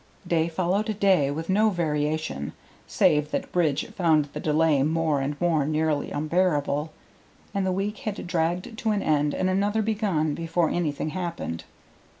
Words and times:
Day 0.25 0.47
followed 0.47 0.99
day 0.99 1.29
with 1.29 1.47
no 1.47 1.69
variation 1.69 2.53
save 2.87 3.29
that 3.29 3.51
Bridge 3.51 3.85
found 3.91 4.29
the 4.33 4.39
delay 4.39 4.81
more 4.81 5.21
and 5.21 5.39
more 5.39 5.63
nearly 5.63 6.09
unbearable, 6.09 6.91
and 7.53 7.67
the 7.67 7.71
week 7.71 7.99
had 7.99 8.25
dragged 8.25 8.75
to 8.79 8.89
an 8.89 9.03
end 9.03 9.35
and 9.35 9.47
another 9.47 9.83
begun 9.83 10.33
before 10.33 10.71
anything 10.71 11.09
happened. 11.09 11.65